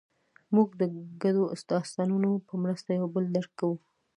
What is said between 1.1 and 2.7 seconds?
ګډو داستانونو په